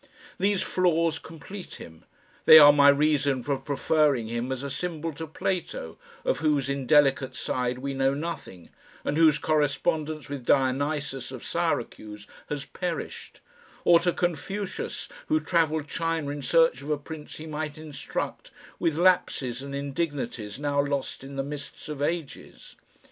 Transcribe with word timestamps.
These 0.39 0.63
flaws 0.63 1.19
complete 1.19 1.75
him. 1.75 2.05
They 2.45 2.57
are 2.57 2.73
my 2.73 2.89
reason 2.89 3.43
for 3.43 3.59
preferring 3.59 4.29
him 4.29 4.51
as 4.51 4.63
a 4.63 4.69
symbol 4.71 5.13
to 5.13 5.27
Plato, 5.27 5.99
of 6.25 6.39
whose 6.39 6.69
indelicate 6.71 7.35
side 7.35 7.77
we 7.77 7.93
know 7.93 8.15
nothing, 8.15 8.71
and 9.05 9.15
whose 9.15 9.37
correspondence 9.37 10.27
with 10.27 10.43
Dionysius 10.43 11.31
of 11.31 11.43
Syracuse 11.45 12.25
has 12.49 12.65
perished; 12.65 13.41
or 13.83 13.99
to 13.99 14.11
Confucius 14.11 15.07
who 15.27 15.39
travelled 15.39 15.87
China 15.87 16.29
in 16.31 16.41
search 16.41 16.81
of 16.81 16.89
a 16.89 16.97
Prince 16.97 17.37
he 17.37 17.45
might 17.45 17.77
instruct, 17.77 18.49
with 18.79 18.97
lapses 18.97 19.61
and 19.61 19.75
indignities 19.75 20.57
now 20.57 20.83
lost 20.83 21.23
in 21.23 21.35
the 21.35 21.43
mists 21.43 21.87
of 21.89 22.01
ages. 22.01 22.75